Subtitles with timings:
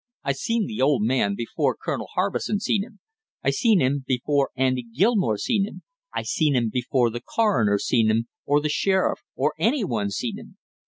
[0.23, 3.01] I seen the old man before Colonel Harbison seen him,
[3.43, 8.09] I seen him before Andy Gilmore seen him, I seen him before the coroner seen
[8.09, 10.57] him, or the sheriff or any one seen him!